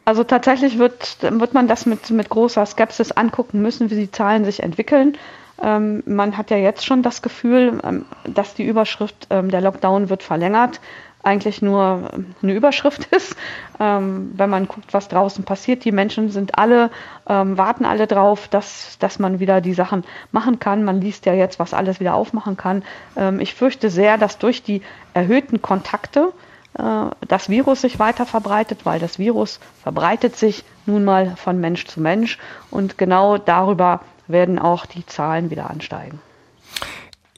Also 0.04 0.24
tatsächlich 0.24 0.78
wird, 0.78 1.18
wird 1.20 1.54
man 1.54 1.68
das 1.68 1.86
mit, 1.86 2.10
mit 2.10 2.28
großer 2.28 2.64
Skepsis 2.66 3.12
angucken 3.12 3.62
müssen, 3.62 3.90
wie 3.90 3.96
die 3.96 4.10
Zahlen 4.10 4.44
sich 4.44 4.62
entwickeln. 4.62 5.16
Ähm, 5.62 6.02
man 6.06 6.36
hat 6.36 6.50
ja 6.50 6.56
jetzt 6.56 6.84
schon 6.84 7.02
das 7.02 7.22
Gefühl, 7.22 7.80
ähm, 7.84 8.04
dass 8.24 8.54
die 8.54 8.64
Überschrift 8.64 9.26
ähm, 9.30 9.50
der 9.50 9.60
Lockdown 9.60 10.08
wird 10.08 10.22
verlängert 10.22 10.80
eigentlich 11.22 11.62
nur 11.62 12.10
ähm, 12.12 12.34
eine 12.42 12.52
Überschrift 12.52 13.04
ist. 13.14 13.36
Ähm, 13.78 14.32
wenn 14.34 14.50
man 14.50 14.68
guckt, 14.68 14.92
was 14.92 15.08
draußen 15.08 15.44
passiert, 15.44 15.84
die 15.84 15.92
Menschen 15.92 16.30
sind 16.30 16.58
alle, 16.58 16.90
ähm, 17.28 17.58
warten 17.58 17.84
alle 17.84 18.06
drauf, 18.06 18.48
dass, 18.48 18.98
dass 18.98 19.18
man 19.18 19.40
wieder 19.40 19.60
die 19.60 19.74
Sachen 19.74 20.04
machen 20.32 20.58
kann. 20.58 20.84
Man 20.84 21.00
liest 21.00 21.26
ja 21.26 21.34
jetzt, 21.34 21.58
was 21.58 21.74
alles 21.74 22.00
wieder 22.00 22.14
aufmachen 22.14 22.56
kann. 22.56 22.82
Ähm, 23.16 23.40
ich 23.40 23.54
fürchte 23.54 23.90
sehr, 23.90 24.18
dass 24.18 24.38
durch 24.38 24.62
die 24.62 24.82
erhöhten 25.14 25.62
Kontakte 25.62 26.32
äh, 26.78 26.82
das 27.26 27.48
Virus 27.48 27.82
sich 27.82 27.98
weiter 27.98 28.26
verbreitet, 28.26 28.80
weil 28.84 29.00
das 29.00 29.18
Virus 29.18 29.60
verbreitet 29.82 30.36
sich 30.36 30.64
nun 30.86 31.04
mal 31.04 31.36
von 31.36 31.60
Mensch 31.60 31.86
zu 31.86 32.00
Mensch 32.00 32.38
und 32.70 32.98
genau 32.98 33.38
darüber 33.38 34.00
werden 34.32 34.58
auch 34.58 34.86
die 34.86 35.06
Zahlen 35.06 35.50
wieder 35.50 35.70
ansteigen. 35.70 36.20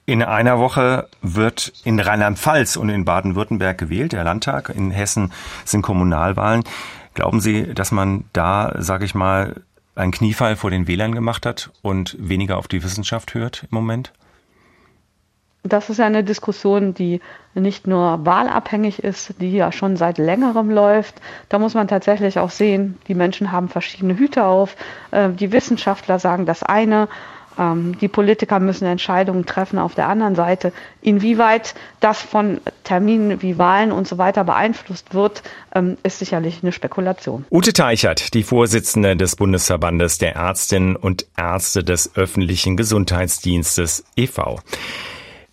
In 0.05 0.23
einer 0.23 0.59
Woche 0.59 1.09
wird 1.23 1.73
in 1.85 2.01
Rheinland-Pfalz 2.01 2.77
und 2.77 2.89
in 2.89 3.05
Baden-Württemberg 3.05 3.79
gewählt, 3.79 4.13
der 4.13 4.25
Landtag. 4.25 4.71
In 4.71 4.91
Hessen 4.91 5.33
sind 5.65 5.83
Kommunalwahlen. 5.83 6.65
Glauben 7.15 7.41
Sie, 7.41 7.73
dass 7.73 7.93
man 7.93 8.25
da, 8.33 8.75
sage 8.79 9.05
ich 9.05 9.15
mal, 9.15 9.63
einen 9.95 10.13
Kniefall 10.13 10.57
vor 10.57 10.71
den 10.71 10.89
Wählern 10.89 11.15
gemacht 11.15 11.47
hat 11.47 11.71
und 11.83 12.17
weniger 12.19 12.59
auf 12.59 12.67
die 12.67 12.83
Wissenschaft 12.83 13.35
hört 13.35 13.65
im 13.71 13.77
Moment? 13.77 14.13
Das 15.63 15.91
ist 15.91 15.99
ja 15.99 16.07
eine 16.07 16.25
Diskussion, 16.25 16.95
die 16.95 17.21
nicht 17.55 17.87
nur 17.87 18.25
wahlabhängig 18.25 19.05
ist, 19.05 19.35
die 19.41 19.53
ja 19.53 19.71
schon 19.71 19.97
seit 19.97 20.19
längerem 20.19 20.71
läuft. 20.71 21.21
Da 21.49 21.59
muss 21.59 21.75
man 21.75 21.89
tatsächlich 21.89 22.39
auch 22.39 22.51
sehen, 22.51 22.99
die 23.09 23.15
Menschen 23.15 23.53
haben 23.53 23.69
verschiedene 23.69 24.19
Hüte 24.19 24.45
auf. 24.45 24.77
Äh, 25.11 25.31
die 25.31 25.53
Wissenschaftler 25.53 26.19
sagen 26.19 26.47
das 26.47 26.63
eine, 26.63 27.09
Ähm, 27.59 27.99
die 28.01 28.09
Politiker 28.09 28.61
müssen 28.61 28.87
Entscheidungen 28.87 29.47
treffen 29.47 29.79
auf 29.79 29.95
der 29.95 30.09
anderen 30.09 30.35
Seite. 30.35 30.73
Inwieweit 31.01 31.75
das 32.01 32.21
von 32.23 32.61
Terminen 32.85 33.43
wie 33.43 33.59
Wahlen 33.59 33.93
und 33.93 34.09
so 34.09 34.19
weiter 34.19 34.45
beeinflusst 34.45 35.15
wird, 35.15 35.43
ähm, 35.75 35.97
ist 36.03 36.19
sicherlich 36.19 36.61
eine 36.63 36.73
Spekulation. 36.73 37.45
Ute 37.51 37.73
Teichert, 37.73 38.35
die 38.35 38.43
Vorsitzende 38.43 39.17
des 39.17 39.37
Bundesverbandes 39.37 40.19
der 40.19 40.35
Ärztinnen 40.35 40.97
und 40.97 41.27
Ärzte 41.37 41.85
des 41.85 42.17
öffentlichen 42.17 42.77
Gesundheitsdienstes 42.77 44.05
e.V. 44.17 44.61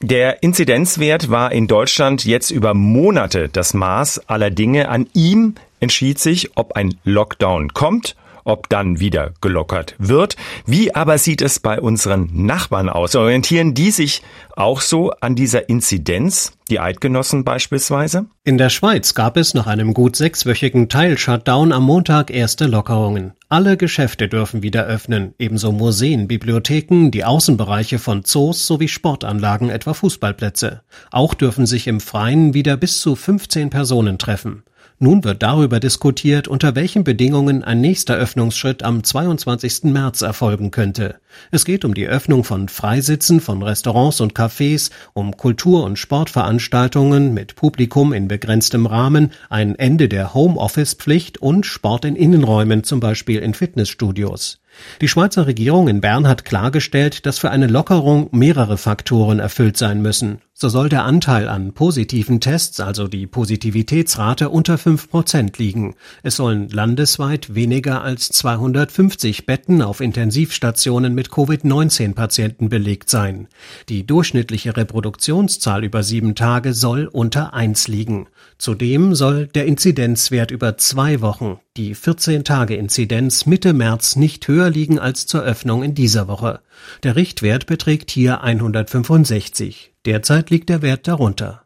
Der 0.02 0.44
Inzidenzwert 0.44 1.30
war 1.30 1.52
in 1.52 1.68
Deutschland 1.68 2.24
jetzt 2.24 2.52
über 2.52 2.74
Monate 2.74 3.50
das 3.50 3.74
Maß 3.74 4.30
aller 4.30 4.50
Dinge. 4.50 4.88
An 4.88 5.08
ihm 5.14 5.56
entschied 5.82 6.20
sich, 6.20 6.56
ob 6.56 6.74
ein 6.74 6.96
Lockdown 7.04 7.74
kommt 7.74 8.16
ob 8.50 8.68
dann 8.70 9.00
wieder 9.00 9.32
gelockert 9.42 9.96
wird. 9.98 10.36
Wie 10.66 10.94
aber 10.94 11.18
sieht 11.18 11.42
es 11.42 11.60
bei 11.60 11.80
unseren 11.80 12.30
Nachbarn 12.46 12.90
aus? 12.90 13.16
Orientieren 13.16 13.74
die 13.74 13.92
sich 13.92 14.22
auch 14.56 14.82
so 14.82 15.12
an 15.22 15.36
dieser 15.36 15.70
Inzidenz, 15.70 16.54
die 16.70 16.80
Eidgenossen 16.80 17.44
beispielsweise? 17.44 18.26
In 18.44 18.58
der 18.58 18.70
Schweiz 18.70 19.14
gab 19.14 19.38
es 19.38 19.54
nach 19.54 19.68
einem 19.68 19.94
gut 19.94 20.16
sechswöchigen 20.16 20.90
Teil-Shutdown 20.90 21.72
am 21.72 21.84
Montag 21.84 22.32
erste 22.32 22.66
Lockerungen. 22.66 23.34
Alle 23.48 23.78
Geschäfte 23.78 24.28
dürfen 24.28 24.62
wieder 24.62 24.86
öffnen, 24.86 25.34
ebenso 25.40 25.72
Museen, 25.72 26.28
Bibliotheken, 26.28 27.10
die 27.10 27.26
Außenbereiche 27.26 27.98
von 27.98 28.24
Zoos 28.24 28.68
sowie 28.68 28.88
Sportanlagen, 28.88 29.70
etwa 29.70 29.94
Fußballplätze. 29.94 30.82
Auch 31.12 31.34
dürfen 31.34 31.66
sich 31.66 31.88
im 31.88 32.00
Freien 32.00 32.54
wieder 32.54 32.78
bis 32.78 33.02
zu 33.02 33.16
15 33.16 33.70
Personen 33.70 34.18
treffen. 34.18 34.64
Nun 34.98 35.24
wird 35.24 35.44
darüber 35.44 35.80
diskutiert, 35.80 36.48
unter 36.48 36.76
welchen 36.76 37.06
Bedingungen 37.06 37.64
ein 37.64 37.80
nächster 37.80 38.16
Öffnungsschritt 38.16 38.84
am 38.84 39.04
22. 39.04 39.86
März 39.86 40.22
erfolgen 40.22 40.72
könnte. 40.72 41.16
Es 41.52 41.64
geht 41.64 41.86
um 41.86 41.94
die 41.94 42.08
Öffnung 42.08 42.44
von 42.44 42.68
Freisitzen 42.68 43.40
von 43.40 43.64
Restaurants 43.64 44.20
und 44.20 44.34
Cafés, 44.34 44.92
um 45.14 45.38
Kultur- 45.38 45.86
und 45.86 45.98
Sportveranstaltungen 45.98 47.34
mit 47.34 47.56
Publikum 47.56 48.12
in 48.12 48.28
begrenztem 48.28 48.86
Rahmen, 48.86 49.32
ein 49.50 49.76
Ende 49.76 50.10
der 50.10 50.34
Homeoffice-Pflicht 50.34 51.38
und 51.38 51.66
Sport 51.66 52.04
in 52.04 52.18
Innenräumen, 52.18 52.84
zum 52.84 53.00
Beispiel 53.00 53.40
in 53.40 53.54
Fitnessstudios. 53.54 54.60
Die 55.02 55.08
Schweizer 55.08 55.48
Regierung 55.48 55.88
in 55.88 56.02
Bern 56.02 56.28
hat 56.28 56.46
klargestellt, 56.46 57.26
dass 57.26 57.40
für 57.40 57.52
eine 57.52 57.68
Lockerung 57.68 58.30
mehrere 58.32 58.78
Faktoren 58.78 59.40
erfüllt 59.40 59.78
sein 59.78 60.02
müssen. 60.02 60.40
So 60.62 60.68
soll 60.68 60.90
der 60.90 61.06
Anteil 61.06 61.48
an 61.48 61.72
positiven 61.72 62.42
Tests, 62.42 62.82
also 62.82 63.08
die 63.08 63.28
Positivitätsrate, 63.28 64.50
unter 64.50 64.78
fünf 64.78 65.10
Prozent 65.10 65.58
liegen. 65.58 65.96
Es 66.22 66.36
sollen 66.36 66.68
landesweit 66.68 67.56
weniger 67.56 68.02
als 68.02 68.28
250 68.28 69.46
Betten 69.46 69.82
auf 69.82 70.02
Intensivstationen 70.02 71.16
mit 71.16 71.32
Covid-19-Patienten 71.32 72.68
belegt 72.68 73.10
sein. 73.10 73.48
Die 73.88 74.06
durchschnittliche 74.06 74.76
Reproduktionszahl 74.76 75.86
über 75.86 76.04
sieben 76.04 76.36
Tage 76.36 76.74
soll 76.74 77.06
unter 77.06 77.54
eins 77.54 77.88
liegen. 77.88 78.28
Zudem 78.58 79.16
soll 79.16 79.48
der 79.48 79.66
Inzidenzwert 79.66 80.52
über 80.52 80.78
zwei 80.78 81.22
Wochen, 81.22 81.62
die 81.78 81.96
14-Tage-Inzidenz 81.96 83.46
Mitte 83.46 83.72
März, 83.72 84.18
nicht 84.18 84.46
höher 84.50 84.69
liegen 84.70 85.00
als 85.00 85.26
zur 85.26 85.42
Öffnung 85.42 85.84
in 85.84 85.96
dieser 85.96 86.28
Woche. 86.28 86.62
Der 87.04 87.16
Richtwert 87.16 87.66
beträgt 87.66 88.12
hier 88.12 88.44
165. 88.44 89.94
Derzeit 90.06 90.50
liegt 90.50 90.70
der 90.70 90.82
Wert 90.82 91.08
darunter. 91.08 91.64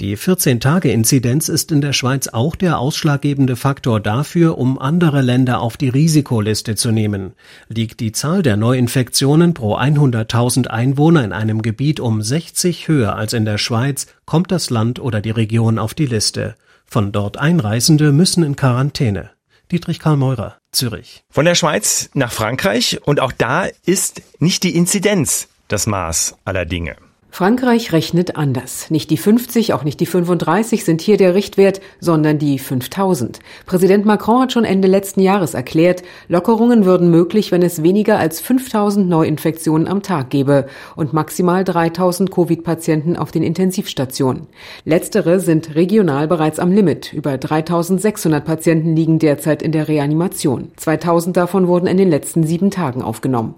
Die 0.00 0.16
14-Tage-Inzidenz 0.16 1.48
ist 1.48 1.70
in 1.70 1.80
der 1.80 1.92
Schweiz 1.92 2.28
auch 2.28 2.56
der 2.56 2.78
ausschlaggebende 2.78 3.56
Faktor 3.56 4.00
dafür, 4.00 4.58
um 4.58 4.78
andere 4.78 5.22
Länder 5.22 5.60
auf 5.60 5.76
die 5.76 5.88
Risikoliste 5.88 6.74
zu 6.74 6.90
nehmen. 6.90 7.34
Liegt 7.68 8.00
die 8.00 8.12
Zahl 8.12 8.42
der 8.42 8.56
Neuinfektionen 8.56 9.54
pro 9.54 9.76
100.000 9.76 10.66
Einwohner 10.66 11.24
in 11.24 11.32
einem 11.32 11.62
Gebiet 11.62 12.00
um 12.00 12.22
60 12.22 12.88
höher 12.88 13.14
als 13.14 13.32
in 13.32 13.44
der 13.44 13.58
Schweiz, 13.58 14.06
kommt 14.26 14.50
das 14.50 14.70
Land 14.70 14.98
oder 14.98 15.20
die 15.20 15.30
Region 15.30 15.78
auf 15.78 15.94
die 15.94 16.06
Liste. 16.06 16.56
Von 16.84 17.12
dort 17.12 17.38
Einreisende 17.38 18.12
müssen 18.12 18.42
in 18.42 18.56
Quarantäne. 18.56 19.30
Dietrich 19.70 20.00
Karl 20.00 20.16
Meurer, 20.16 20.56
Zürich. 20.72 21.22
Von 21.30 21.44
der 21.44 21.54
Schweiz 21.54 22.10
nach 22.14 22.32
Frankreich 22.32 23.00
und 23.04 23.20
auch 23.20 23.32
da 23.32 23.66
ist 23.84 24.22
nicht 24.38 24.62
die 24.62 24.74
Inzidenz 24.74 25.48
das 25.68 25.86
Maß 25.86 26.36
aller 26.44 26.66
Dinge. 26.66 26.96
Frankreich 27.34 27.94
rechnet 27.94 28.36
anders. 28.36 28.90
Nicht 28.90 29.08
die 29.08 29.16
50, 29.16 29.72
auch 29.72 29.84
nicht 29.84 30.00
die 30.00 30.06
35 30.06 30.84
sind 30.84 31.00
hier 31.00 31.16
der 31.16 31.34
Richtwert, 31.34 31.80
sondern 31.98 32.38
die 32.38 32.58
5000. 32.58 33.38
Präsident 33.64 34.04
Macron 34.04 34.42
hat 34.42 34.52
schon 34.52 34.66
Ende 34.66 34.86
letzten 34.86 35.20
Jahres 35.20 35.54
erklärt, 35.54 36.02
Lockerungen 36.28 36.84
würden 36.84 37.10
möglich, 37.10 37.50
wenn 37.50 37.62
es 37.62 37.82
weniger 37.82 38.18
als 38.18 38.42
5000 38.42 39.08
Neuinfektionen 39.08 39.88
am 39.88 40.02
Tag 40.02 40.28
gäbe 40.28 40.66
und 40.94 41.14
maximal 41.14 41.64
3000 41.64 42.30
Covid-Patienten 42.30 43.16
auf 43.16 43.30
den 43.30 43.42
Intensivstationen. 43.42 44.48
Letztere 44.84 45.40
sind 45.40 45.74
regional 45.74 46.28
bereits 46.28 46.58
am 46.58 46.70
Limit. 46.70 47.14
Über 47.14 47.38
3600 47.38 48.44
Patienten 48.44 48.94
liegen 48.94 49.18
derzeit 49.18 49.62
in 49.62 49.72
der 49.72 49.88
Reanimation. 49.88 50.70
2000 50.76 51.34
davon 51.34 51.66
wurden 51.66 51.86
in 51.86 51.96
den 51.96 52.10
letzten 52.10 52.44
sieben 52.44 52.70
Tagen 52.70 53.00
aufgenommen. 53.00 53.54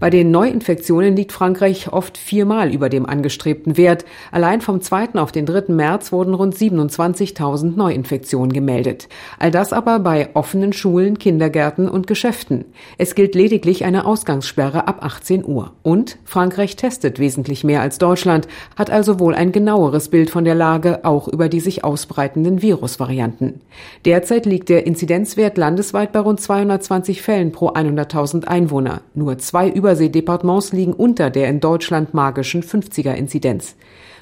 Bei 0.00 0.10
den 0.10 0.30
Neuinfektionen 0.30 1.16
liegt 1.16 1.32
Frankreich 1.32 1.92
oft 1.92 2.16
viermal 2.18 2.72
über 2.72 2.88
dem 2.88 3.06
angestrebten 3.06 3.76
Wert. 3.76 4.04
Allein 4.30 4.60
vom 4.60 4.80
2. 4.80 5.14
auf 5.14 5.32
den 5.32 5.46
3. 5.46 5.72
März 5.72 6.12
wurden 6.12 6.34
rund 6.34 6.54
27.000 6.54 7.76
Neuinfektionen 7.76 8.52
gemeldet. 8.52 9.08
All 9.38 9.50
das 9.50 9.72
aber 9.72 9.98
bei 9.98 10.30
offenen 10.34 10.72
Schulen, 10.72 11.18
Kindergärten 11.18 11.88
und 11.88 12.06
Geschäften. 12.06 12.64
Es 12.98 13.14
gilt 13.14 13.34
lediglich 13.34 13.84
eine 13.84 14.06
Ausgangssperre 14.06 14.88
ab 14.88 15.04
18 15.04 15.44
Uhr. 15.44 15.72
Und 15.82 16.18
Frankreich 16.24 16.76
testet 16.76 17.18
wesentlich 17.18 17.64
mehr 17.64 17.80
als 17.80 17.98
Deutschland, 17.98 18.48
hat 18.76 18.90
also 18.90 19.20
wohl 19.20 19.34
ein 19.34 19.52
genaueres 19.52 20.08
Bild 20.08 20.30
von 20.30 20.44
der 20.44 20.54
Lage, 20.54 21.04
auch 21.04 21.28
über 21.28 21.48
die 21.48 21.60
sich 21.60 21.84
ausbreitenden 21.84 22.62
Virusvarianten. 22.62 23.60
Derzeit 24.04 24.46
liegt 24.46 24.68
der 24.68 24.86
Inzidenzwert 24.86 25.58
landesweit 25.58 26.12
bei 26.12 26.20
rund 26.20 26.40
220 26.40 27.22
Fällen 27.22 27.52
pro 27.52 27.70
100.000 27.70 28.44
Einwohner. 28.44 29.02
Nur 29.14 29.38
zwei 29.38 29.68
Überseedepartements 29.82 30.72
liegen 30.72 30.92
unter 30.92 31.28
der 31.28 31.48
in 31.48 31.58
Deutschland 31.58 32.14
magischen 32.14 32.62
50er-Inzidenz. 32.62 33.74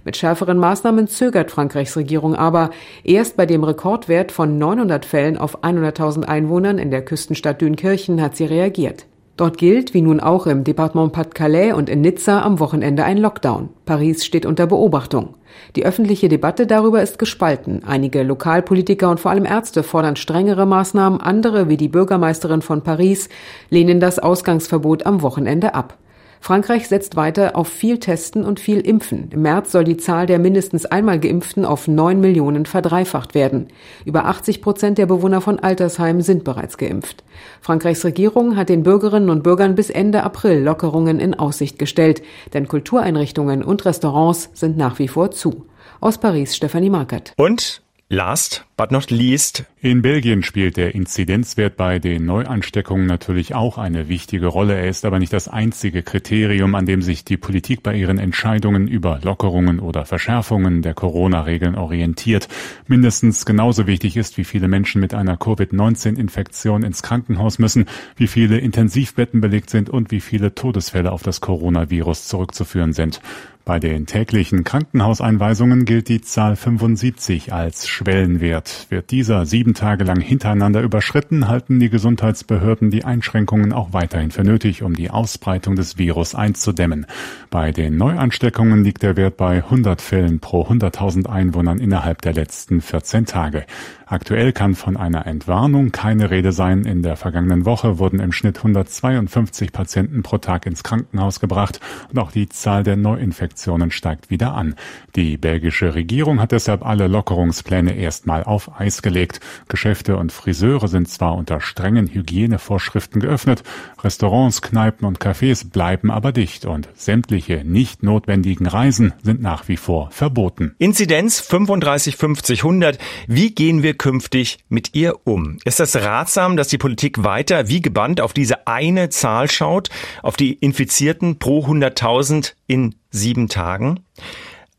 Mit 0.06 0.16
schärferen 0.16 0.56
Maßnahmen 0.56 1.06
zögert 1.06 1.50
Frankreichs 1.50 1.98
Regierung 1.98 2.34
aber. 2.34 2.70
Erst 3.04 3.36
bei 3.36 3.44
dem 3.44 3.62
Rekordwert 3.62 4.32
von 4.32 4.56
900 4.56 5.04
Fällen 5.04 5.36
auf 5.36 5.62
100.000 5.62 6.24
Einwohnern 6.24 6.78
in 6.78 6.90
der 6.90 7.04
Küstenstadt 7.04 7.60
Dünkirchen 7.60 8.22
hat 8.22 8.36
sie 8.36 8.46
reagiert. 8.46 9.04
Dort 9.40 9.56
gilt, 9.56 9.94
wie 9.94 10.02
nun 10.02 10.20
auch 10.20 10.46
im 10.46 10.64
Departement 10.64 11.14
Pas-de-Calais 11.14 11.72
und 11.72 11.88
in 11.88 12.02
Nizza, 12.02 12.42
am 12.42 12.60
Wochenende 12.60 13.04
ein 13.04 13.16
Lockdown. 13.16 13.70
Paris 13.86 14.26
steht 14.26 14.44
unter 14.44 14.66
Beobachtung. 14.66 15.30
Die 15.76 15.86
öffentliche 15.86 16.28
Debatte 16.28 16.66
darüber 16.66 17.02
ist 17.02 17.18
gespalten. 17.18 17.82
Einige 17.82 18.22
Lokalpolitiker 18.22 19.08
und 19.08 19.18
vor 19.18 19.30
allem 19.30 19.46
Ärzte 19.46 19.82
fordern 19.82 20.16
strengere 20.16 20.66
Maßnahmen, 20.66 21.22
andere, 21.22 21.70
wie 21.70 21.78
die 21.78 21.88
Bürgermeisterin 21.88 22.60
von 22.60 22.82
Paris, 22.82 23.30
lehnen 23.70 23.98
das 23.98 24.18
Ausgangsverbot 24.18 25.06
am 25.06 25.22
Wochenende 25.22 25.74
ab. 25.74 25.96
Frankreich 26.42 26.88
setzt 26.88 27.16
weiter 27.16 27.54
auf 27.54 27.68
viel 27.68 27.98
Testen 27.98 28.44
und 28.44 28.60
viel 28.60 28.80
Impfen. 28.80 29.28
Im 29.30 29.42
März 29.42 29.72
soll 29.72 29.84
die 29.84 29.98
Zahl 29.98 30.24
der 30.24 30.38
mindestens 30.38 30.86
einmal 30.86 31.20
Geimpften 31.20 31.66
auf 31.66 31.86
neun 31.86 32.18
Millionen 32.20 32.64
verdreifacht 32.64 33.34
werden. 33.34 33.68
Über 34.06 34.24
80 34.24 34.62
Prozent 34.62 34.96
der 34.96 35.04
Bewohner 35.06 35.42
von 35.42 35.58
Altersheimen 35.58 36.22
sind 36.22 36.42
bereits 36.42 36.78
geimpft. 36.78 37.24
Frankreichs 37.60 38.04
Regierung 38.04 38.56
hat 38.56 38.70
den 38.70 38.82
Bürgerinnen 38.82 39.28
und 39.28 39.42
Bürgern 39.42 39.74
bis 39.74 39.90
Ende 39.90 40.22
April 40.22 40.62
Lockerungen 40.62 41.20
in 41.20 41.34
Aussicht 41.34 41.78
gestellt, 41.78 42.22
denn 42.54 42.68
Kultureinrichtungen 42.68 43.62
und 43.62 43.84
Restaurants 43.84 44.50
sind 44.54 44.78
nach 44.78 44.98
wie 44.98 45.08
vor 45.08 45.30
zu. 45.30 45.66
Aus 46.00 46.16
Paris 46.16 46.56
Stefanie 46.56 46.90
Markert. 46.90 47.34
Und 47.36 47.82
Last 48.12 48.64
but 48.76 48.90
not 48.90 49.12
least. 49.12 49.66
In 49.80 50.02
Belgien 50.02 50.42
spielt 50.42 50.76
der 50.76 50.96
Inzidenzwert 50.96 51.76
bei 51.76 52.00
den 52.00 52.26
Neuansteckungen 52.26 53.06
natürlich 53.06 53.54
auch 53.54 53.78
eine 53.78 54.08
wichtige 54.08 54.48
Rolle. 54.48 54.74
Er 54.74 54.88
ist 54.88 55.04
aber 55.04 55.20
nicht 55.20 55.32
das 55.32 55.46
einzige 55.46 56.02
Kriterium, 56.02 56.74
an 56.74 56.86
dem 56.86 57.02
sich 57.02 57.24
die 57.24 57.36
Politik 57.36 57.84
bei 57.84 57.94
ihren 57.94 58.18
Entscheidungen 58.18 58.88
über 58.88 59.20
Lockerungen 59.22 59.78
oder 59.78 60.06
Verschärfungen 60.06 60.82
der 60.82 60.94
Corona-Regeln 60.94 61.76
orientiert. 61.76 62.48
Mindestens 62.88 63.46
genauso 63.46 63.86
wichtig 63.86 64.16
ist, 64.16 64.38
wie 64.38 64.44
viele 64.44 64.66
Menschen 64.66 65.00
mit 65.00 65.14
einer 65.14 65.36
Covid-19-Infektion 65.36 66.82
ins 66.82 67.04
Krankenhaus 67.04 67.60
müssen, 67.60 67.84
wie 68.16 68.26
viele 68.26 68.58
Intensivbetten 68.58 69.40
belegt 69.40 69.70
sind 69.70 69.88
und 69.88 70.10
wie 70.10 70.20
viele 70.20 70.52
Todesfälle 70.56 71.12
auf 71.12 71.22
das 71.22 71.40
Coronavirus 71.40 72.26
zurückzuführen 72.26 72.92
sind. 72.92 73.20
Bei 73.66 73.78
den 73.78 74.06
täglichen 74.06 74.64
Krankenhauseinweisungen 74.64 75.84
gilt 75.84 76.08
die 76.08 76.22
Zahl 76.22 76.56
75 76.56 77.52
als 77.52 77.86
Schwellenwert. 77.86 78.86
Wird 78.88 79.10
dieser 79.10 79.44
sieben 79.44 79.74
Tage 79.74 80.02
lang 80.04 80.20
hintereinander 80.20 80.80
überschritten, 80.80 81.46
halten 81.46 81.78
die 81.78 81.90
Gesundheitsbehörden 81.90 82.90
die 82.90 83.04
Einschränkungen 83.04 83.72
auch 83.72 83.92
weiterhin 83.92 84.30
für 84.30 84.44
nötig, 84.44 84.82
um 84.82 84.94
die 84.94 85.10
Ausbreitung 85.10 85.76
des 85.76 85.98
Virus 85.98 86.34
einzudämmen. 86.34 87.06
Bei 87.50 87.70
den 87.70 87.98
Neuansteckungen 87.98 88.82
liegt 88.82 89.02
der 89.02 89.16
Wert 89.16 89.36
bei 89.36 89.56
100 89.56 90.00
Fällen 90.00 90.40
pro 90.40 90.62
100.000 90.62 91.28
Einwohnern 91.28 91.78
innerhalb 91.78 92.22
der 92.22 92.32
letzten 92.32 92.80
14 92.80 93.26
Tage. 93.26 93.66
Aktuell 94.06 94.52
kann 94.52 94.74
von 94.74 94.96
einer 94.96 95.26
Entwarnung 95.26 95.92
keine 95.92 96.30
Rede 96.30 96.50
sein. 96.50 96.84
In 96.84 97.02
der 97.02 97.16
vergangenen 97.16 97.64
Woche 97.64 97.98
wurden 98.00 98.18
im 98.18 98.32
Schnitt 98.32 98.56
152 98.56 99.70
Patienten 99.70 100.24
pro 100.24 100.38
Tag 100.38 100.66
ins 100.66 100.82
Krankenhaus 100.82 101.38
gebracht 101.38 101.78
und 102.10 102.18
auch 102.18 102.32
die 102.32 102.48
Zahl 102.48 102.82
der 102.82 102.96
Neuinfektionen 102.96 103.59
steigt 103.90 104.30
wieder 104.30 104.54
an. 104.54 104.74
Die 105.16 105.36
belgische 105.36 105.94
Regierung 105.94 106.40
hat 106.40 106.52
deshalb 106.52 106.84
alle 106.84 107.08
Lockerungspläne 107.08 107.94
erstmal 107.94 108.44
auf 108.44 108.80
Eis 108.80 109.02
gelegt. 109.02 109.40
Geschäfte 109.68 110.16
und 110.16 110.32
Friseure 110.32 110.88
sind 110.88 111.08
zwar 111.08 111.34
unter 111.34 111.60
strengen 111.60 112.08
Hygienevorschriften 112.08 113.20
geöffnet, 113.20 113.62
Restaurants, 114.02 114.62
Kneipen 114.62 115.06
und 115.06 115.18
Cafés 115.18 115.68
bleiben 115.68 116.10
aber 116.10 116.32
dicht 116.32 116.64
und 116.64 116.88
sämtliche 116.94 117.64
nicht 117.64 118.02
notwendigen 118.02 118.66
Reisen 118.66 119.12
sind 119.22 119.42
nach 119.42 119.68
wie 119.68 119.76
vor 119.76 120.10
verboten. 120.10 120.74
Inzidenz 120.78 121.40
35 121.40 122.16
50 122.16 122.60
100. 122.60 122.98
Wie 123.26 123.54
gehen 123.54 123.82
wir 123.82 123.94
künftig 123.94 124.58
mit 124.68 124.94
ihr 124.94 125.26
um? 125.26 125.58
Ist 125.64 125.80
es 125.80 125.96
ratsam, 125.96 126.56
dass 126.56 126.68
die 126.68 126.78
Politik 126.78 127.24
weiter 127.24 127.68
wie 127.68 127.80
gebannt 127.80 128.20
auf 128.20 128.32
diese 128.32 128.66
eine 128.66 129.08
Zahl 129.08 129.50
schaut, 129.50 129.90
auf 130.22 130.36
die 130.36 130.54
Infizierten 130.54 131.38
pro 131.38 131.64
100.000 131.66 132.54
in 132.66 132.94
sieben 133.10 133.48
Tagen? 133.48 134.00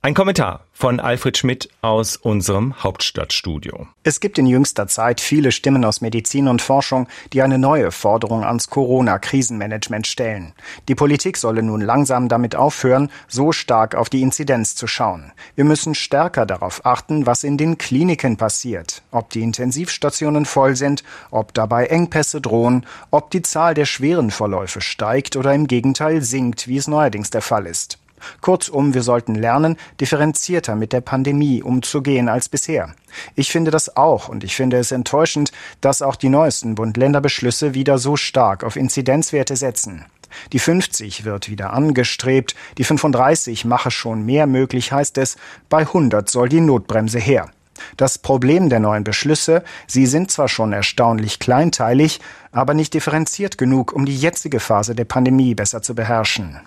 Ein 0.03 0.15
Kommentar 0.15 0.65
von 0.73 0.99
Alfred 0.99 1.37
Schmidt 1.37 1.69
aus 1.83 2.15
unserem 2.15 2.81
Hauptstadtstudio. 2.81 3.87
Es 4.01 4.19
gibt 4.19 4.39
in 4.39 4.47
jüngster 4.47 4.87
Zeit 4.87 5.21
viele 5.21 5.51
Stimmen 5.51 5.85
aus 5.85 6.01
Medizin 6.01 6.47
und 6.47 6.59
Forschung, 6.59 7.07
die 7.33 7.43
eine 7.43 7.59
neue 7.59 7.91
Forderung 7.91 8.43
ans 8.43 8.71
Corona-Krisenmanagement 8.71 10.07
stellen. 10.07 10.53
Die 10.87 10.95
Politik 10.95 11.37
solle 11.37 11.61
nun 11.61 11.81
langsam 11.81 12.29
damit 12.29 12.55
aufhören, 12.55 13.11
so 13.27 13.51
stark 13.51 13.93
auf 13.93 14.09
die 14.09 14.23
Inzidenz 14.23 14.73
zu 14.73 14.87
schauen. 14.87 15.33
Wir 15.53 15.65
müssen 15.65 15.93
stärker 15.93 16.47
darauf 16.47 16.83
achten, 16.83 17.27
was 17.27 17.43
in 17.43 17.57
den 17.57 17.77
Kliniken 17.77 18.37
passiert, 18.37 19.03
ob 19.11 19.29
die 19.29 19.43
Intensivstationen 19.43 20.45
voll 20.45 20.75
sind, 20.75 21.03
ob 21.29 21.53
dabei 21.53 21.85
Engpässe 21.85 22.41
drohen, 22.41 22.87
ob 23.11 23.29
die 23.29 23.43
Zahl 23.43 23.75
der 23.75 23.85
schweren 23.85 24.31
Verläufe 24.31 24.81
steigt 24.81 25.35
oder 25.35 25.53
im 25.53 25.67
Gegenteil 25.67 26.23
sinkt, 26.23 26.67
wie 26.67 26.77
es 26.77 26.87
neuerdings 26.87 27.29
der 27.29 27.43
Fall 27.43 27.67
ist. 27.67 27.99
Kurzum, 28.41 28.93
wir 28.93 29.03
sollten 29.03 29.35
lernen, 29.35 29.77
differenzierter 29.99 30.75
mit 30.75 30.93
der 30.93 31.01
Pandemie 31.01 31.61
umzugehen 31.61 32.29
als 32.29 32.49
bisher. 32.49 32.93
Ich 33.35 33.51
finde 33.51 33.71
das 33.71 33.95
auch 33.97 34.29
und 34.29 34.43
ich 34.43 34.55
finde 34.55 34.77
es 34.77 34.91
enttäuschend, 34.91 35.51
dass 35.81 36.01
auch 36.01 36.15
die 36.15 36.29
neuesten 36.29 36.75
Bund-Länder-Beschlüsse 36.75 37.73
wieder 37.73 37.97
so 37.97 38.15
stark 38.15 38.63
auf 38.63 38.75
Inzidenzwerte 38.75 39.55
setzen. 39.55 40.05
Die 40.53 40.59
50 40.59 41.25
wird 41.25 41.49
wieder 41.49 41.73
angestrebt, 41.73 42.55
die 42.77 42.83
35 42.83 43.65
mache 43.65 43.91
schon 43.91 44.25
mehr 44.25 44.47
möglich, 44.47 44.91
heißt 44.91 45.17
es, 45.17 45.37
bei 45.69 45.79
100 45.79 46.29
soll 46.29 46.49
die 46.49 46.61
Notbremse 46.61 47.19
her. 47.19 47.49
Das 47.97 48.17
Problem 48.17 48.69
der 48.69 48.79
neuen 48.79 49.03
Beschlüsse, 49.03 49.63
sie 49.87 50.05
sind 50.05 50.31
zwar 50.31 50.47
schon 50.47 50.73
erstaunlich 50.73 51.39
kleinteilig, 51.39 52.19
aber 52.51 52.73
nicht 52.73 52.93
differenziert 52.93 53.57
genug, 53.57 53.93
um 53.93 54.05
die 54.05 54.17
jetzige 54.17 54.59
Phase 54.59 54.95
der 54.95 55.05
Pandemie 55.05 55.55
besser 55.55 55.81
zu 55.81 55.95
beherrschen. 55.95 56.59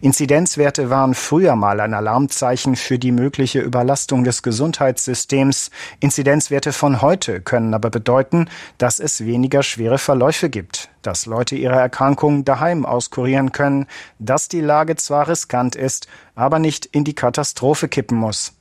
Inzidenzwerte 0.00 0.90
waren 0.90 1.14
früher 1.14 1.56
mal 1.56 1.80
ein 1.80 1.94
Alarmzeichen 1.94 2.76
für 2.76 2.98
die 2.98 3.12
mögliche 3.12 3.60
Überlastung 3.60 4.24
des 4.24 4.42
Gesundheitssystems. 4.42 5.70
Inzidenzwerte 6.00 6.72
von 6.72 7.02
heute 7.02 7.40
können 7.40 7.74
aber 7.74 7.90
bedeuten, 7.90 8.48
dass 8.78 8.98
es 8.98 9.24
weniger 9.24 9.62
schwere 9.62 9.98
Verläufe 9.98 10.50
gibt, 10.50 10.90
dass 11.02 11.26
Leute 11.26 11.56
ihre 11.56 11.76
Erkrankung 11.76 12.44
daheim 12.44 12.86
auskurieren 12.86 13.52
können, 13.52 13.86
dass 14.18 14.48
die 14.48 14.60
Lage 14.60 14.96
zwar 14.96 15.28
riskant 15.28 15.76
ist, 15.76 16.06
aber 16.34 16.58
nicht 16.58 16.86
in 16.86 17.04
die 17.04 17.14
Katastrophe 17.14 17.88
kippen 17.88 18.18
muss. 18.18 18.52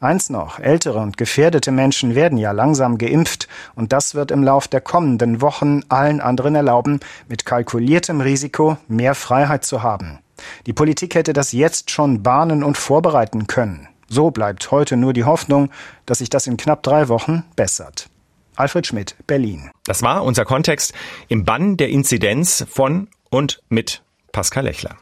Eins 0.00 0.30
noch, 0.30 0.58
ältere 0.58 0.98
und 0.98 1.16
gefährdete 1.16 1.70
Menschen 1.70 2.14
werden 2.14 2.38
ja 2.38 2.52
langsam 2.52 2.98
geimpft 2.98 3.48
und 3.74 3.92
das 3.92 4.14
wird 4.14 4.30
im 4.30 4.42
Lauf 4.42 4.68
der 4.68 4.80
kommenden 4.80 5.40
Wochen 5.40 5.82
allen 5.88 6.20
anderen 6.20 6.54
erlauben, 6.54 7.00
mit 7.28 7.44
kalkuliertem 7.44 8.20
Risiko 8.20 8.76
mehr 8.88 9.14
Freiheit 9.14 9.64
zu 9.64 9.82
haben. 9.82 10.18
Die 10.66 10.72
Politik 10.72 11.14
hätte 11.14 11.32
das 11.32 11.52
jetzt 11.52 11.90
schon 11.90 12.22
bahnen 12.22 12.62
und 12.62 12.78
vorbereiten 12.78 13.46
können. 13.46 13.88
So 14.08 14.30
bleibt 14.30 14.70
heute 14.70 14.96
nur 14.96 15.12
die 15.12 15.24
Hoffnung, 15.24 15.70
dass 16.06 16.18
sich 16.18 16.30
das 16.30 16.46
in 16.46 16.56
knapp 16.56 16.82
drei 16.82 17.08
Wochen 17.08 17.44
bessert. 17.56 18.08
Alfred 18.56 18.86
Schmidt, 18.86 19.14
Berlin. 19.26 19.70
Das 19.84 20.02
war 20.02 20.24
unser 20.24 20.44
Kontext 20.44 20.92
im 21.28 21.44
Bann 21.44 21.76
der 21.76 21.90
Inzidenz 21.90 22.66
von 22.68 23.08
und 23.30 23.62
mit 23.68 24.02
Pascal 24.32 24.64
Lechler. 24.64 24.96